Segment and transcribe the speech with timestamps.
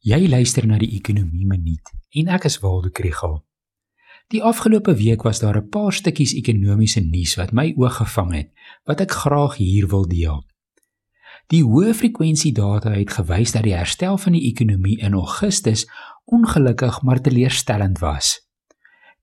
[0.00, 3.34] Jy luister na die Ekonomie Minuut en ek is Waldo Krügel.
[4.32, 8.48] Die afgelope week was daar 'n paar stukkies ekonomiese nuus wat my oog gevang het,
[8.86, 10.40] wat ek graag hier wil deel.
[11.52, 15.86] Die hoë frekwensie data het gewys dat die herstel van die ekonomie in Augustus
[16.24, 18.40] ongelukkig maar teleurstellend was.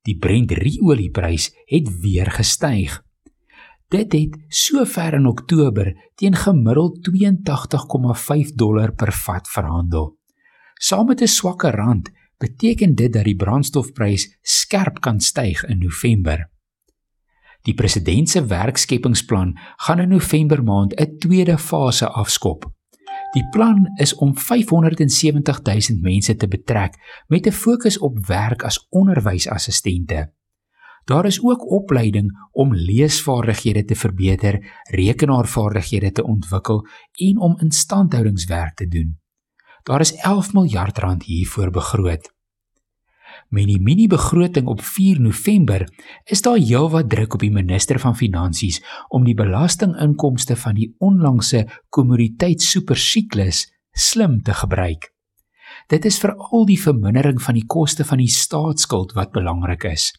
[0.03, 0.51] Die Brent
[0.81, 3.01] olieprys het weer gestyg.
[3.89, 10.16] Dit het sover in Oktober teen gemiddeld 82,5 dollar per vat verhandel.
[10.77, 16.49] Saam met 'n swakker rand beteken dit dat die brandstofprys skerp kan styg in November.
[17.61, 22.71] Die president se werkskepingsplan gaan in November maand 'n tweede fase afskop.
[23.31, 28.87] Die plan is om 570 000 mense te betrek met 'n fokus op werk as
[28.89, 30.33] onderwysassistente.
[31.05, 38.87] Daar is ook opleiding om leesvaardighede te verbeter, rekenaarvaardighede te ontwikkel en om instandhoudingswerk te
[38.87, 39.19] doen.
[39.87, 42.25] Daar is 11 miljard rand hiervoor begroot.
[43.49, 45.85] Met die mini-begroting op 4 November
[46.23, 51.61] is daar heelwat druk op die minister van Finansies om die belastinginkomste van die onlangse
[51.89, 55.07] kommoditeitssupersiklus slim te gebruik.
[55.87, 60.09] Dit is veral die vermindering van die koste van die staatsskuld wat belangrik is.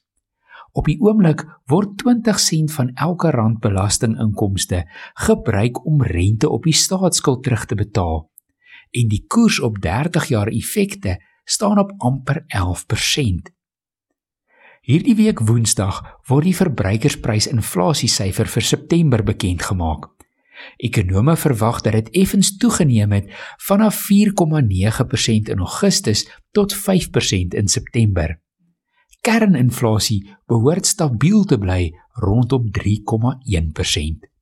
[0.72, 4.86] Op die oomblik word 20 sent van elke rand belastinginkomste
[5.28, 8.30] gebruik om rente op die staatsskuld terug te betaal
[8.90, 13.52] en die koers op 30 jaar effekte staan op amper 11%.
[14.88, 20.08] Hierdie week Woensdag word die verbruikersprysinflasiesyfer vir September bekend gemaak.
[20.80, 23.28] Ekonome verwag dat dit effens toegeneem het
[23.66, 26.24] vanaf 4,9% in Augustus
[26.56, 28.38] tot 5% in September.
[29.20, 34.37] Kerninflasie behoort stabiel te bly rondom 3,1%.